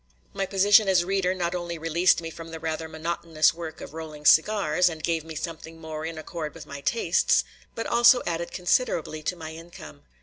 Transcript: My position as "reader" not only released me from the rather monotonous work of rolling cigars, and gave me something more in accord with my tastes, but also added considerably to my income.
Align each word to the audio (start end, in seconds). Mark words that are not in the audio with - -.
My 0.33 0.47
position 0.47 0.89
as 0.89 1.05
"reader" 1.05 1.35
not 1.35 1.53
only 1.53 1.77
released 1.77 2.21
me 2.21 2.31
from 2.31 2.47
the 2.49 2.59
rather 2.59 2.89
monotonous 2.89 3.53
work 3.53 3.81
of 3.81 3.93
rolling 3.93 4.25
cigars, 4.25 4.89
and 4.89 5.03
gave 5.03 5.23
me 5.23 5.35
something 5.35 5.79
more 5.79 6.07
in 6.07 6.17
accord 6.17 6.55
with 6.55 6.65
my 6.65 6.81
tastes, 6.81 7.43
but 7.75 7.85
also 7.85 8.23
added 8.25 8.49
considerably 8.51 9.21
to 9.21 9.35
my 9.35 9.51
income. 9.53 10.01